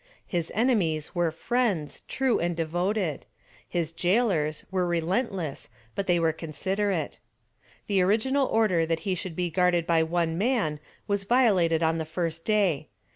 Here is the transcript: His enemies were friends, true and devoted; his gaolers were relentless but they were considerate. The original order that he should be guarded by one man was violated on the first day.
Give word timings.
His 0.25 0.51
enemies 0.55 1.13
were 1.13 1.29
friends, 1.29 2.01
true 2.07 2.39
and 2.39 2.55
devoted; 2.55 3.27
his 3.69 3.91
gaolers 3.91 4.65
were 4.71 4.87
relentless 4.87 5.69
but 5.93 6.07
they 6.07 6.19
were 6.19 6.33
considerate. 6.33 7.19
The 7.85 8.01
original 8.01 8.47
order 8.47 8.83
that 8.87 9.01
he 9.01 9.13
should 9.13 9.35
be 9.35 9.51
guarded 9.51 9.85
by 9.85 10.01
one 10.01 10.39
man 10.39 10.79
was 11.07 11.23
violated 11.23 11.83
on 11.83 11.99
the 11.99 12.05
first 12.05 12.43
day. 12.45 12.87